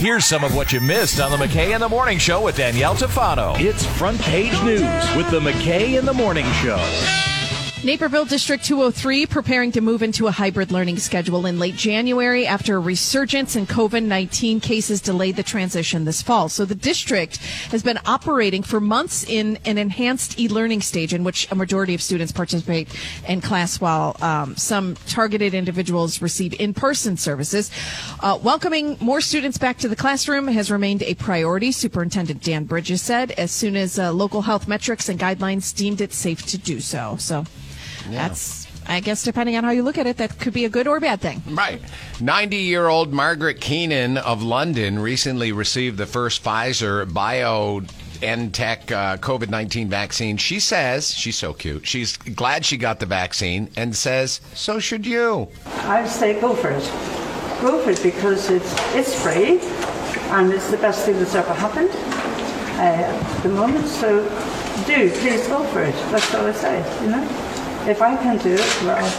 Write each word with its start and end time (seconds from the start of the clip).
Here's 0.00 0.24
some 0.24 0.44
of 0.44 0.54
what 0.54 0.72
you 0.72 0.80
missed 0.80 1.20
on 1.20 1.30
the 1.30 1.36
McKay 1.36 1.74
in 1.74 1.80
the 1.82 1.88
Morning 1.88 2.16
Show 2.16 2.40
with 2.40 2.56
Danielle 2.56 2.94
Tafano. 2.94 3.60
It's 3.60 3.84
front 3.84 4.18
page 4.18 4.58
news 4.62 4.80
with 5.14 5.30
the 5.30 5.40
McKay 5.40 5.98
in 5.98 6.06
the 6.06 6.14
Morning 6.14 6.50
Show. 6.62 6.78
Naperville 7.82 8.26
District 8.26 8.62
203 8.62 9.24
preparing 9.24 9.72
to 9.72 9.80
move 9.80 10.02
into 10.02 10.26
a 10.26 10.30
hybrid 10.30 10.70
learning 10.70 10.98
schedule 10.98 11.46
in 11.46 11.58
late 11.58 11.76
January 11.76 12.46
after 12.46 12.76
a 12.76 12.78
resurgence 12.78 13.56
in 13.56 13.66
COVID 13.66 14.04
19 14.04 14.60
cases 14.60 15.00
delayed 15.00 15.36
the 15.36 15.42
transition 15.42 16.04
this 16.04 16.20
fall. 16.20 16.50
So 16.50 16.66
the 16.66 16.74
district 16.74 17.38
has 17.70 17.82
been 17.82 17.98
operating 18.04 18.62
for 18.62 18.80
months 18.80 19.24
in 19.24 19.58
an 19.64 19.78
enhanced 19.78 20.38
e 20.38 20.46
learning 20.46 20.82
stage 20.82 21.14
in 21.14 21.24
which 21.24 21.50
a 21.50 21.54
majority 21.54 21.94
of 21.94 22.02
students 22.02 22.32
participate 22.32 22.86
in 23.26 23.40
class 23.40 23.80
while 23.80 24.14
um, 24.20 24.56
some 24.56 24.94
targeted 25.06 25.54
individuals 25.54 26.20
receive 26.20 26.52
in 26.60 26.74
person 26.74 27.16
services. 27.16 27.70
Uh, 28.20 28.38
welcoming 28.42 28.98
more 29.00 29.22
students 29.22 29.56
back 29.56 29.78
to 29.78 29.88
the 29.88 29.96
classroom 29.96 30.48
has 30.48 30.70
remained 30.70 31.02
a 31.02 31.14
priority, 31.14 31.72
Superintendent 31.72 32.42
Dan 32.42 32.64
Bridges 32.64 33.00
said, 33.00 33.30
as 33.32 33.50
soon 33.50 33.74
as 33.74 33.98
uh, 33.98 34.12
local 34.12 34.42
health 34.42 34.68
metrics 34.68 35.08
and 35.08 35.18
guidelines 35.18 35.74
deemed 35.74 36.02
it 36.02 36.12
safe 36.12 36.44
to 36.44 36.58
do 36.58 36.78
so. 36.80 37.16
So, 37.18 37.46
that's, 38.08 38.66
I 38.86 39.00
guess, 39.00 39.22
depending 39.22 39.56
on 39.56 39.64
how 39.64 39.70
you 39.70 39.82
look 39.82 39.98
at 39.98 40.06
it, 40.06 40.16
that 40.18 40.38
could 40.38 40.52
be 40.52 40.64
a 40.64 40.68
good 40.68 40.86
or 40.86 41.00
bad 41.00 41.20
thing. 41.20 41.42
Right. 41.50 41.80
90 42.20 42.56
year 42.56 42.88
old 42.88 43.12
Margaret 43.12 43.60
Keenan 43.60 44.18
of 44.18 44.42
London 44.42 44.98
recently 44.98 45.52
received 45.52 45.98
the 45.98 46.06
first 46.06 46.42
Pfizer 46.42 47.06
BioNTech 47.06 48.90
uh, 48.90 49.16
COVID 49.18 49.48
19 49.48 49.88
vaccine. 49.88 50.36
She 50.36 50.60
says, 50.60 51.14
she's 51.14 51.36
so 51.36 51.52
cute, 51.52 51.86
she's 51.86 52.16
glad 52.16 52.64
she 52.64 52.76
got 52.76 53.00
the 53.00 53.06
vaccine 53.06 53.70
and 53.76 53.94
says, 53.94 54.40
so 54.54 54.78
should 54.78 55.06
you. 55.06 55.48
I 55.66 56.02
would 56.02 56.10
say 56.10 56.40
go 56.40 56.54
for 56.54 56.70
it. 56.70 56.84
Go 57.60 57.82
for 57.82 57.90
it 57.90 58.02
because 58.02 58.50
it's, 58.50 58.72
it's 58.94 59.22
free 59.22 59.60
and 60.30 60.52
it's 60.52 60.70
the 60.70 60.78
best 60.78 61.04
thing 61.04 61.18
that's 61.18 61.34
ever 61.34 61.52
happened 61.52 61.90
uh, 62.78 62.82
at 62.82 63.42
the 63.42 63.48
moment. 63.48 63.86
So 63.86 64.22
do, 64.86 65.10
please 65.10 65.46
go 65.48 65.64
for 65.64 65.82
it. 65.82 65.94
That's 66.10 66.34
all 66.34 66.46
I 66.46 66.52
say, 66.52 67.02
you 67.02 67.10
know. 67.10 67.49
If 67.88 68.02
I 68.02 68.16
can 68.16 68.38
do 68.38 68.54
it, 68.54 68.82
well, 68.82 69.10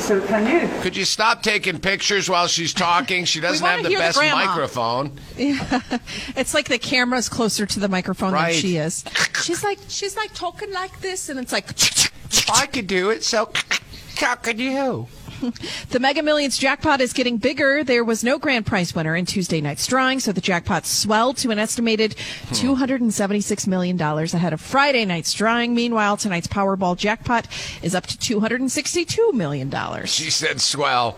so 0.00 0.20
can 0.26 0.46
you. 0.46 0.82
Could 0.82 0.96
you 0.96 1.04
stop 1.04 1.42
taking 1.42 1.78
pictures 1.78 2.28
while 2.28 2.46
she's 2.48 2.74
talking? 2.74 3.24
She 3.24 3.40
doesn't 3.46 3.64
have 3.64 3.82
the 3.82 3.88
hear 3.90 3.98
the 3.98 4.02
best 4.02 4.18
grandma. 4.18 4.44
microphone. 4.46 5.20
It's 6.36 6.54
like 6.54 6.68
the 6.68 6.78
camera's 6.78 7.28
closer 7.28 7.66
to 7.66 7.80
the 7.80 7.88
microphone 7.88 8.32
Right. 8.32 8.52
than 8.52 8.60
she 8.60 8.76
is. 8.76 9.04
She's 9.42 9.62
like, 9.62 9.78
she's 9.88 10.16
like 10.16 10.34
talking 10.34 10.72
like 10.72 11.00
this, 11.00 11.28
and 11.28 11.38
it's 11.38 11.52
like, 11.52 11.66
I 12.52 12.66
could 12.66 12.86
do 12.86 13.10
it, 13.10 13.22
so 13.22 13.50
how 14.16 14.34
could 14.34 14.58
you? 14.58 15.06
The 15.90 15.98
Mega 16.00 16.22
Millions 16.22 16.56
jackpot 16.56 17.00
is 17.00 17.12
getting 17.12 17.36
bigger. 17.36 17.82
There 17.82 18.04
was 18.04 18.22
no 18.22 18.38
grand 18.38 18.66
prize 18.66 18.94
winner 18.94 19.16
in 19.16 19.26
Tuesday 19.26 19.60
night's 19.60 19.86
drawing, 19.86 20.20
so 20.20 20.32
the 20.32 20.40
jackpot 20.40 20.86
swelled 20.86 21.36
to 21.38 21.50
an 21.50 21.58
estimated 21.58 22.14
hmm. 22.14 22.54
$276 22.54 23.66
million 23.66 24.00
ahead 24.00 24.52
of 24.52 24.60
Friday 24.60 25.04
night's 25.04 25.32
drawing. 25.32 25.74
Meanwhile, 25.74 26.16
tonight's 26.18 26.46
Powerball 26.46 26.96
jackpot 26.96 27.48
is 27.82 27.94
up 27.94 28.06
to 28.06 28.16
$262 28.18 29.32
million. 29.32 29.70
She 30.06 30.30
said, 30.30 30.60
swell. 30.60 31.16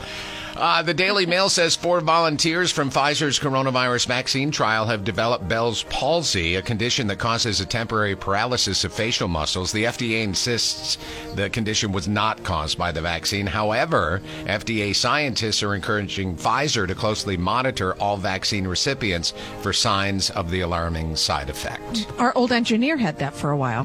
Uh, 0.57 0.83
the 0.83 0.95
Daily 0.95 1.27
Mail 1.27 1.49
says 1.49 1.75
four 1.75 2.01
volunteers 2.01 2.71
from 2.71 2.91
Pfizer's 2.91 3.41
coronavirus 3.41 4.07
vaccine 4.07 4.53
trial 4.53 4.87
have 4.87 5.03
developed 5.03 5.49
Bell's 5.49 5.83
palsy, 5.85 6.55
a 6.55 6.63
condition 6.63 7.09
that 7.09 7.19
causes 7.19 7.61
a 7.61 7.67
temporary 7.67 8.15
paralysis 8.15 8.85
of 8.85 8.93
facial 8.93 9.27
muscles. 9.27 9.73
The 9.73 9.85
FDA 9.85 10.23
insists 10.23 10.99
the 11.35 11.51
condition 11.51 11.91
was 11.91 12.07
not 12.07 12.45
caused 12.45 12.79
by 12.79 12.93
the 12.93 13.01
vaccine. 13.01 13.47
However, 13.47 14.23
FDA 14.45 14.95
scientists 14.95 15.63
are 15.63 15.75
encouraging 15.75 16.37
Pfizer 16.37 16.87
to 16.87 16.95
closely 16.95 17.37
monitor 17.37 17.95
all 17.95 18.17
vaccine 18.17 18.67
recipients 18.67 19.33
for 19.61 19.73
signs 19.73 20.31
of 20.31 20.51
the 20.51 20.61
alarming 20.61 21.17
side 21.17 21.51
effect. 21.51 22.07
Our 22.19 22.33
old 22.37 22.53
engineer 22.53 22.97
had 22.97 23.19
that 23.19 23.35
for 23.35 23.51
a 23.51 23.57
while. 23.57 23.85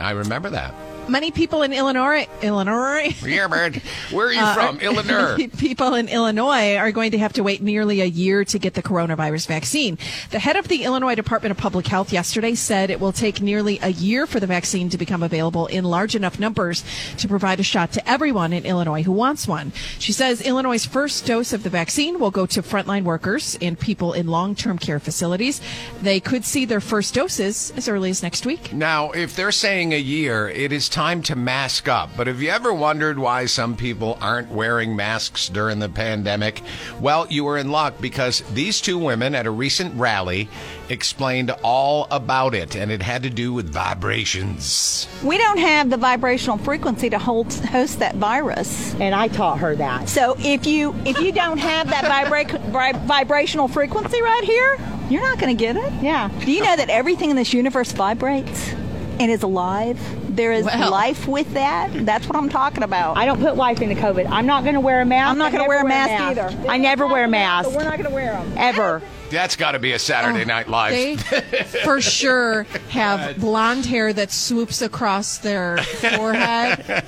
I 0.00 0.12
remember 0.12 0.48
that. 0.50 0.74
Many 1.08 1.30
people 1.30 1.62
in 1.62 1.72
Illinois, 1.72 2.26
Illinois, 2.42 3.14
Yeah, 3.22 3.46
man. 3.46 3.80
Where 4.10 4.26
are 4.26 4.32
you 4.32 4.40
uh, 4.40 4.54
from? 4.54 4.80
Illinois. 4.80 5.48
People 5.56 5.94
in 5.94 6.08
Illinois 6.08 6.76
are 6.76 6.90
going 6.90 7.12
to 7.12 7.18
have 7.18 7.32
to 7.34 7.44
wait 7.44 7.62
nearly 7.62 8.00
a 8.00 8.06
year 8.06 8.44
to 8.44 8.58
get 8.58 8.74
the 8.74 8.82
coronavirus 8.82 9.46
vaccine. 9.46 9.98
The 10.30 10.40
head 10.40 10.56
of 10.56 10.66
the 10.66 10.82
Illinois 10.82 11.14
Department 11.14 11.52
of 11.52 11.58
Public 11.58 11.86
Health 11.86 12.12
yesterday 12.12 12.56
said 12.56 12.90
it 12.90 12.98
will 12.98 13.12
take 13.12 13.40
nearly 13.40 13.78
a 13.82 13.88
year 13.88 14.26
for 14.26 14.40
the 14.40 14.48
vaccine 14.48 14.88
to 14.88 14.98
become 14.98 15.22
available 15.22 15.66
in 15.66 15.84
large 15.84 16.16
enough 16.16 16.40
numbers 16.40 16.84
to 17.18 17.28
provide 17.28 17.60
a 17.60 17.62
shot 17.62 17.92
to 17.92 18.08
everyone 18.08 18.52
in 18.52 18.66
Illinois 18.66 19.04
who 19.04 19.12
wants 19.12 19.46
one. 19.46 19.72
She 20.00 20.12
says 20.12 20.40
Illinois' 20.40 20.84
first 20.84 21.24
dose 21.24 21.52
of 21.52 21.62
the 21.62 21.70
vaccine 21.70 22.18
will 22.18 22.32
go 22.32 22.46
to 22.46 22.62
frontline 22.62 23.04
workers 23.04 23.56
and 23.62 23.78
people 23.78 24.12
in 24.12 24.26
long-term 24.26 24.78
care 24.78 24.98
facilities. 24.98 25.60
They 26.02 26.18
could 26.18 26.44
see 26.44 26.64
their 26.64 26.80
first 26.80 27.14
doses 27.14 27.72
as 27.76 27.88
early 27.88 28.10
as 28.10 28.24
next 28.24 28.44
week. 28.44 28.72
Now, 28.72 29.12
if 29.12 29.36
they're 29.36 29.52
saying 29.52 29.94
a 29.94 29.98
year, 29.98 30.48
it 30.48 30.72
is 30.72 30.88
time 30.96 31.20
to 31.20 31.36
mask 31.36 31.88
up. 31.88 32.08
But 32.16 32.26
have 32.26 32.40
you 32.40 32.48
ever 32.48 32.72
wondered 32.72 33.18
why 33.18 33.44
some 33.44 33.76
people 33.76 34.16
aren't 34.18 34.50
wearing 34.50 34.96
masks 34.96 35.50
during 35.50 35.78
the 35.78 35.90
pandemic? 35.90 36.62
Well, 37.02 37.26
you 37.28 37.44
were 37.44 37.58
in 37.58 37.70
luck 37.70 38.00
because 38.00 38.40
these 38.54 38.80
two 38.80 38.96
women 38.96 39.34
at 39.34 39.44
a 39.44 39.50
recent 39.50 39.94
rally 40.00 40.48
explained 40.88 41.50
all 41.62 42.06
about 42.10 42.54
it, 42.54 42.76
and 42.76 42.90
it 42.90 43.02
had 43.02 43.24
to 43.24 43.28
do 43.28 43.52
with 43.52 43.70
vibrations. 43.70 45.06
We 45.22 45.36
don't 45.36 45.58
have 45.58 45.90
the 45.90 45.98
vibrational 45.98 46.56
frequency 46.56 47.10
to 47.10 47.18
hold, 47.18 47.52
host 47.52 47.98
that 47.98 48.14
virus. 48.14 48.94
and 48.94 49.14
I 49.14 49.28
taught 49.28 49.58
her 49.58 49.76
that. 49.76 50.08
So 50.08 50.34
if 50.38 50.66
you 50.66 50.94
if 51.04 51.20
you 51.20 51.30
don't 51.30 51.58
have 51.58 51.90
that 51.90 52.04
vibra- 52.04 52.72
vib- 52.72 53.04
vibrational 53.04 53.68
frequency 53.68 54.22
right 54.22 54.44
here, 54.44 54.78
you're 55.10 55.20
not 55.20 55.38
going 55.38 55.54
to 55.54 55.62
get 55.62 55.76
it. 55.76 55.92
Yeah. 56.02 56.30
Do 56.46 56.50
you 56.50 56.62
know 56.62 56.74
that 56.74 56.88
everything 56.88 57.28
in 57.28 57.36
this 57.36 57.52
universe 57.52 57.92
vibrates 57.92 58.72
and 59.20 59.30
is 59.30 59.42
alive? 59.42 60.00
There 60.36 60.52
is 60.52 60.66
Well. 60.66 60.90
life 60.90 61.26
with 61.26 61.54
that. 61.54 61.90
That's 62.04 62.26
what 62.28 62.36
I'm 62.36 62.48
talking 62.50 62.82
about. 62.82 63.16
I 63.16 63.24
don't 63.24 63.40
put 63.40 63.56
life 63.56 63.80
into 63.80 63.94
COVID. 63.94 64.28
I'm 64.30 64.46
not 64.46 64.64
going 64.64 64.74
to 64.74 64.80
wear 64.80 65.00
a 65.00 65.06
mask. 65.06 65.30
I'm 65.30 65.38
not 65.38 65.50
gonna 65.50 65.64
never 65.64 65.68
wear 65.68 65.82
a 65.82 65.88
mask 65.88 66.38
either. 66.38 66.54
I 66.68 66.76
never 66.76 67.06
wear 67.06 67.24
a 67.24 67.28
mask. 67.28 67.70
But 67.70 67.76
we're 67.78 67.84
not 67.84 67.96
going 67.98 68.08
to 68.10 68.14
wear 68.14 68.32
them. 68.32 68.52
Ever. 68.56 69.02
That's 69.30 69.56
got 69.56 69.72
to 69.72 69.78
be 69.78 69.92
a 69.92 69.98
Saturday 69.98 70.42
oh, 70.42 70.44
Night 70.44 70.68
Live. 70.68 70.92
They 70.92 71.16
for 71.84 72.00
sure 72.00 72.64
have 72.90 73.38
blonde 73.38 73.86
hair 73.86 74.12
that 74.12 74.30
swoops 74.30 74.82
across 74.82 75.38
their 75.38 75.78
forehead. 75.78 77.04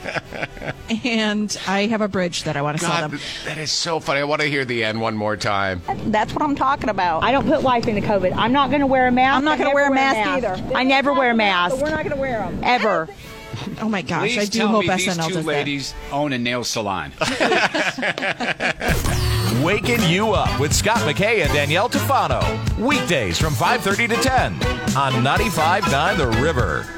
And 1.04 1.56
I 1.66 1.86
have 1.86 2.00
a 2.00 2.08
bridge 2.08 2.44
that 2.44 2.56
I 2.56 2.62
want 2.62 2.78
to 2.78 2.84
sell 2.84 3.08
them. 3.08 3.20
that 3.44 3.58
is 3.58 3.70
so 3.70 4.00
funny. 4.00 4.20
I 4.20 4.24
want 4.24 4.40
to 4.40 4.48
hear 4.48 4.64
the 4.64 4.84
end 4.84 5.00
one 5.00 5.16
more 5.16 5.36
time. 5.36 5.82
That's 6.06 6.32
what 6.32 6.42
I'm 6.42 6.54
talking 6.54 6.88
about. 6.88 7.22
I 7.22 7.32
don't 7.32 7.46
put 7.46 7.62
life 7.62 7.86
into 7.86 8.00
COVID. 8.00 8.34
I'm 8.36 8.52
not 8.52 8.70
going 8.70 8.80
to 8.80 8.86
wear 8.86 9.06
a 9.06 9.12
mask. 9.12 9.38
I'm 9.38 9.44
not 9.44 9.58
gonna 9.58 9.74
wear 9.74 9.88
a 9.88 9.94
mask 9.94 10.28
either. 10.28 10.62
I 10.74 10.84
never 10.84 11.12
wear 11.12 11.30
a 11.30 11.34
mask. 11.34 11.76
But 11.76 11.84
we're 11.84 11.90
not 11.90 12.04
going 12.04 12.14
to 12.14 12.20
wear 12.20 12.38
them. 12.38 12.60
Ever. 12.62 13.08
Oh 13.80 13.88
my 13.88 14.02
gosh, 14.02 14.34
Please 14.34 14.38
I 14.38 14.44
do 14.44 14.58
tell 14.58 14.68
hope 14.68 14.86
me 14.86 14.96
these 14.96 15.08
SNL 15.08 15.28
two 15.28 15.34
does 15.34 15.44
ladies 15.44 15.94
own 16.12 16.32
a 16.32 16.38
nail 16.38 16.62
salon. 16.62 17.12
Waking 19.62 20.02
you 20.04 20.34
up 20.34 20.60
with 20.60 20.72
Scott 20.72 20.98
McKay 20.98 21.42
and 21.42 21.52
Danielle 21.52 21.88
Tafano. 21.88 22.40
Weekdays 22.78 23.38
from 23.40 23.54
5:30 23.54 24.06
to 24.08 24.16
10 24.16 24.52
on 24.96 25.12
95.9 25.24 26.16
The 26.16 26.28
River. 26.40 26.97